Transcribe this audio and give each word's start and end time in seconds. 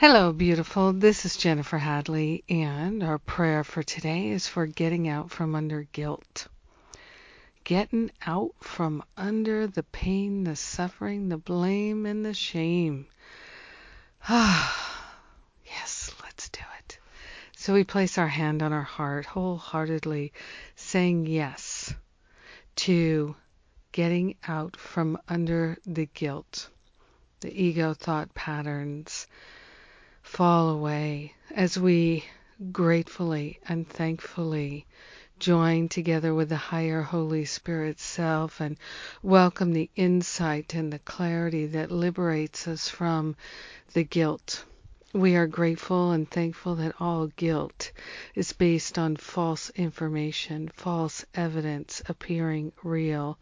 Hello, 0.00 0.32
beautiful. 0.32 0.92
This 0.92 1.24
is 1.24 1.36
Jennifer 1.36 1.76
Hadley, 1.76 2.44
and 2.48 3.02
our 3.02 3.18
prayer 3.18 3.64
for 3.64 3.82
today 3.82 4.28
is 4.28 4.46
for 4.46 4.64
getting 4.64 5.08
out 5.08 5.32
from 5.32 5.56
under 5.56 5.88
guilt. 5.90 6.46
Getting 7.64 8.12
out 8.24 8.54
from 8.60 9.02
under 9.16 9.66
the 9.66 9.82
pain, 9.82 10.44
the 10.44 10.54
suffering, 10.54 11.28
the 11.28 11.36
blame, 11.36 12.06
and 12.06 12.24
the 12.24 12.32
shame. 12.32 13.08
Ah, 14.28 15.16
yes, 15.66 16.14
let's 16.22 16.48
do 16.50 16.62
it. 16.78 17.00
So 17.56 17.74
we 17.74 17.82
place 17.82 18.18
our 18.18 18.28
hand 18.28 18.62
on 18.62 18.72
our 18.72 18.82
heart 18.82 19.26
wholeheartedly, 19.26 20.32
saying 20.76 21.26
yes 21.26 21.92
to 22.76 23.34
getting 23.90 24.36
out 24.46 24.76
from 24.76 25.18
under 25.26 25.76
the 25.84 26.06
guilt, 26.06 26.70
the 27.40 27.52
ego 27.52 27.94
thought 27.94 28.32
patterns 28.32 29.26
fall 30.28 30.68
away 30.68 31.32
as 31.54 31.78
we 31.78 32.22
gratefully 32.70 33.58
and 33.66 33.88
thankfully 33.88 34.86
join 35.38 35.88
together 35.88 36.34
with 36.34 36.50
the 36.50 36.56
higher 36.56 37.00
Holy 37.00 37.46
Spirit 37.46 37.98
self 37.98 38.60
and 38.60 38.76
welcome 39.22 39.72
the 39.72 39.88
insight 39.96 40.74
and 40.74 40.92
the 40.92 40.98
clarity 40.98 41.64
that 41.66 41.90
liberates 41.90 42.68
us 42.68 42.90
from 42.90 43.36
the 43.94 44.04
guilt. 44.04 44.64
We 45.14 45.34
are 45.34 45.46
grateful 45.46 46.10
and 46.10 46.30
thankful 46.30 46.74
that 46.76 47.00
all 47.00 47.28
guilt 47.28 47.90
is 48.34 48.52
based 48.52 48.98
on 48.98 49.16
false 49.16 49.70
information, 49.70 50.70
false 50.74 51.24
evidence 51.34 52.02
appearing 52.06 52.72
real. 52.84 53.38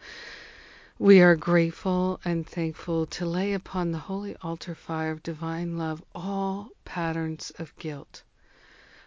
We 0.98 1.20
are 1.20 1.36
grateful 1.36 2.20
and 2.24 2.46
thankful 2.46 3.04
to 3.04 3.27
lay 3.27 3.52
upon 3.52 3.92
the 3.92 3.98
holy 3.98 4.34
altar 4.41 4.74
fire 4.74 5.10
of 5.10 5.23
divine 5.23 5.77
love 5.77 6.02
all 6.14 6.70
patterns 6.87 7.52
of 7.59 7.77
guilt. 7.77 8.23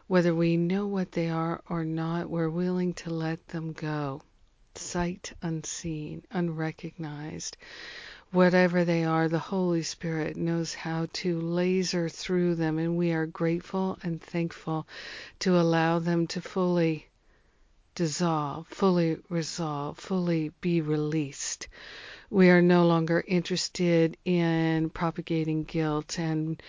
Whether 0.05 0.35
we 0.35 0.55
know 0.55 0.85
what 0.85 1.13
they 1.13 1.30
are 1.30 1.63
or 1.67 1.83
not, 1.83 2.30
we're 2.30 2.52
willing 2.52 2.94
to 2.94 3.09
let 3.09 3.47
them 3.47 3.73
go. 3.73 4.22
Sight 4.75 5.33
unseen, 5.41 6.22
unrecognized. 6.30 7.58
Whatever 8.31 8.85
they 8.85 9.03
are, 9.03 9.28
the 9.28 9.39
Holy 9.39 9.81
Spirit 9.81 10.38
knows 10.38 10.75
how 10.75 11.08
to 11.13 11.41
laser 11.41 12.08
through 12.08 12.53
them, 12.53 12.78
and 12.78 12.97
we 12.97 13.11
are 13.13 13.25
grateful 13.25 13.97
and 14.03 14.22
thankful 14.22 14.88
to 15.39 15.59
allow 15.59 15.97
them 15.97 16.28
to 16.28 16.39
fully 16.39 17.08
dissolve, 18.00 18.66
fully 18.69 19.17
resolve, 19.28 20.00
fully 20.00 20.53
be 20.61 20.80
released. 20.80 21.67
We 22.30 22.50
are 22.50 22.61
no 22.61 22.86
longer 22.86 23.22
interested 23.28 24.16
in 24.23 24.89
propagating 24.91 25.66
guilt 25.66 26.17
and 26.17 26.64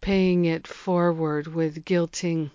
paying 0.00 0.44
it 0.44 0.68
forward 0.68 1.48
with 1.48 1.84
guilting 1.84 2.52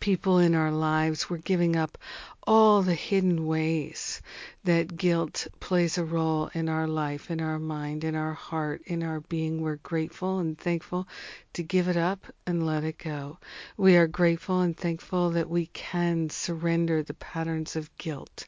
people 0.00 0.38
in 0.38 0.54
our 0.54 0.70
lives. 0.70 1.28
We're 1.28 1.38
giving 1.38 1.76
up 1.76 1.98
all 2.46 2.82
the 2.82 2.94
hidden 2.94 3.46
ways 3.46 4.20
that 4.64 4.96
guilt 4.96 5.46
plays 5.60 5.96
a 5.96 6.04
role 6.04 6.50
in 6.52 6.68
our 6.68 6.86
life, 6.86 7.30
in 7.30 7.40
our 7.40 7.58
mind, 7.58 8.04
in 8.04 8.14
our 8.14 8.34
heart, 8.34 8.82
in 8.84 9.02
our 9.02 9.20
being. 9.20 9.62
We're 9.62 9.76
grateful 9.76 10.40
and 10.40 10.58
thankful 10.58 11.08
to 11.54 11.62
give 11.62 11.88
it 11.88 11.96
up 11.96 12.26
and 12.46 12.66
let 12.66 12.84
it 12.84 12.98
go. 12.98 13.38
We 13.76 13.96
are 13.96 14.06
grateful 14.06 14.60
and 14.60 14.76
thankful 14.76 15.30
that 15.30 15.48
we 15.48 15.66
can 15.66 16.28
surrender 16.28 17.02
the 17.02 17.14
patterns 17.14 17.76
of 17.76 17.96
guilt. 17.96 18.46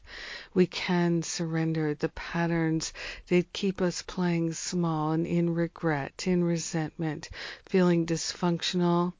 We 0.53 0.67
can 0.67 1.23
surrender 1.23 1.95
the 1.95 2.09
patterns 2.09 2.93
that 3.29 3.53
keep 3.53 3.81
us 3.81 4.01
playing 4.01 4.53
small 4.53 5.11
and 5.11 5.25
in 5.25 5.53
regret, 5.53 6.27
in 6.27 6.43
resentment, 6.43 7.29
feeling 7.65 8.05
dysfunctional 8.05 9.13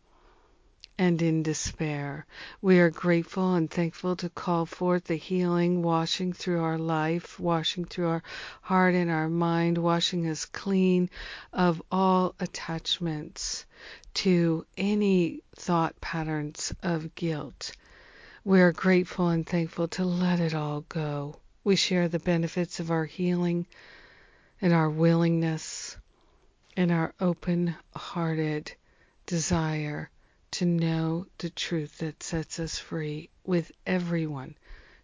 and 0.99 1.21
in 1.21 1.43
despair. 1.43 2.25
We 2.61 2.79
are 2.79 2.89
grateful 2.89 3.53
and 3.53 3.69
thankful 3.69 4.15
to 4.15 4.29
call 4.29 4.65
forth 4.65 5.03
the 5.05 5.15
healing 5.15 5.83
washing 5.83 6.33
through 6.33 6.61
our 6.61 6.77
life, 6.77 7.39
washing 7.39 7.85
through 7.85 8.07
our 8.07 8.23
heart 8.61 8.95
and 8.95 9.11
our 9.11 9.29
mind, 9.29 9.77
washing 9.77 10.27
us 10.27 10.45
clean 10.45 11.09
of 11.53 11.81
all 11.91 12.33
attachments 12.39 13.65
to 14.15 14.65
any 14.75 15.41
thought 15.55 15.99
patterns 16.01 16.73
of 16.81 17.13
guilt. 17.13 17.71
We 18.43 18.61
are 18.61 18.71
grateful 18.71 19.29
and 19.29 19.45
thankful 19.45 19.89
to 19.89 20.03
let 20.03 20.39
it 20.39 20.55
all 20.55 20.81
go. 20.81 21.35
We 21.63 21.75
share 21.75 22.07
the 22.07 22.17
benefits 22.17 22.79
of 22.79 22.89
our 22.89 23.05
healing 23.05 23.67
and 24.61 24.73
our 24.73 24.89
willingness 24.89 25.97
and 26.75 26.91
our 26.91 27.13
open 27.19 27.75
hearted 27.95 28.71
desire 29.25 30.09
to 30.51 30.65
know 30.65 31.25
the 31.39 31.49
truth 31.49 31.97
that 31.97 32.23
sets 32.23 32.59
us 32.59 32.79
free 32.79 33.29
with 33.43 33.71
everyone, 33.85 34.55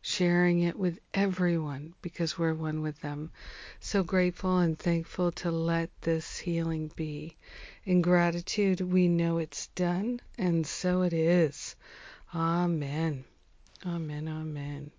sharing 0.02 0.62
it 0.62 0.78
with 0.78 1.00
everyone 1.14 1.94
because 2.02 2.38
we're 2.38 2.54
one 2.54 2.82
with 2.82 3.00
them. 3.02 3.32
So 3.80 4.04
grateful 4.04 4.60
and 4.60 4.78
thankful 4.78 5.32
to 5.34 5.52
let 5.52 5.90
this 6.02 6.38
healing 6.38 6.92
be. 6.96 7.36
In 7.86 8.02
gratitude, 8.02 8.82
we 8.82 9.08
know 9.08 9.38
it's 9.38 9.68
done, 9.68 10.22
and 10.38 10.66
so 10.66 11.02
it 11.02 11.14
is. 11.14 11.76
Amen. 12.34 13.26
Amen. 13.86 14.28
Amen. 14.28 14.92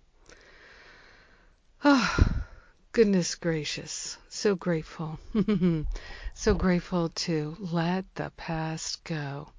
Oh, 1.83 2.43
goodness 2.91 3.35
gracious. 3.35 4.17
So 4.29 4.55
grateful. 4.55 5.19
so 6.33 6.53
grateful 6.53 7.09
to 7.09 7.57
let 7.59 8.05
the 8.15 8.31
past 8.37 9.03
go. 9.03 9.49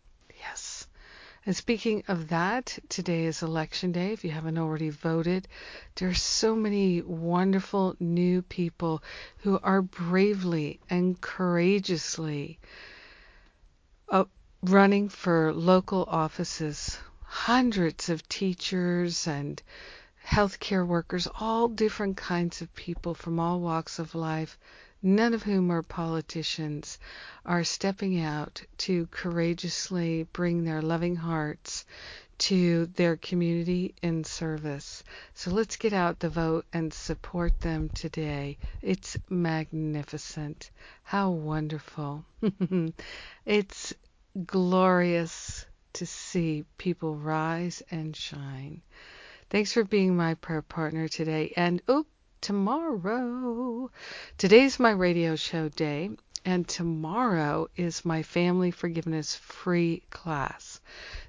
And 1.47 1.55
speaking 1.55 2.03
of 2.09 2.27
that, 2.31 2.77
today 2.89 3.25
is 3.25 3.41
election 3.41 3.93
day. 3.93 4.13
If 4.13 4.25
you 4.25 4.33
haven't 4.33 4.59
already 4.59 4.89
voted, 4.91 5.47
there 5.95 6.09
are 6.09 6.15
so 6.15 6.57
many 6.57 7.03
wonderful 7.03 7.95
new 8.01 8.43
people 8.43 9.01
who 9.39 9.61
are 9.63 9.81
bravely 9.81 10.81
and 10.91 11.21
courageously 11.21 12.59
uh, 14.09 14.25
running 14.61 15.09
for 15.09 15.55
local 15.55 16.05
offices. 16.09 16.99
Hundreds 17.23 18.09
of 18.09 18.29
teachers 18.29 19.29
and 19.29 19.63
healthcare 20.27 20.85
workers, 20.85 21.29
all 21.39 21.69
different 21.69 22.17
kinds 22.17 22.61
of 22.61 22.75
people 22.75 23.15
from 23.15 23.39
all 23.39 23.61
walks 23.61 24.01
of 24.01 24.17
life 24.17 24.59
none 25.03 25.35
of 25.35 25.43
whom 25.43 25.71
are 25.71 25.83
politicians, 25.83 26.99
are 27.45 27.65
stepping 27.65 28.21
out 28.21 28.63
to 28.79 29.07
courageously 29.09 30.25
bring 30.33 30.65
their 30.65 30.83
loving 30.83 31.17
hearts 31.17 31.85
to 32.39 32.87
their 32.87 33.17
community 33.17 33.95
in 34.03 34.25
service. 34.25 35.03
So 35.35 35.51
let's 35.51 35.77
get 35.77 35.93
out 35.93 36.21
the 36.21 36.29
vote 36.29 36.67
and 36.73 36.93
support 36.93 37.61
them 37.61 37.89
today. 37.91 38.59
It's 38.83 39.17
magnificent. 39.31 40.71
How 41.03 41.31
wonderful. 41.31 42.25
it's 43.47 43.95
glorious 44.45 45.67
to 45.95 46.07
see 46.07 46.65
people 46.77 47.17
rise 47.17 47.83
and 47.91 48.15
shine. 48.15 48.83
Thanks 49.49 49.73
for 49.73 49.85
being 49.85 50.17
my 50.17 50.35
prayer 50.35 50.63
partner 50.63 51.09
today. 51.09 51.55
And 51.57 51.81
oop, 51.89 52.07
tomorrow. 52.47 53.91
Today's 54.39 54.79
my 54.79 54.93
radio 54.93 55.35
show 55.35 55.69
day, 55.69 56.11
and 56.45 56.69
tomorrow 56.69 57.69
is 57.75 58.05
my 58.05 58.23
family 58.23 58.71
forgiveness 58.71 59.35
free 59.35 60.05
class. 60.11 60.81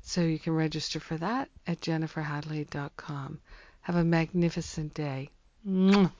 So 0.03 0.21
you 0.21 0.37
can 0.37 0.53
register 0.53 0.99
for 0.99 1.17
that 1.17 1.49
at 1.65 1.81
jenniferhadley.com. 1.81 3.39
Have 3.81 3.95
a 3.95 4.03
magnificent 4.03 4.93
day. 4.93 5.31
Mwah. 5.67 6.11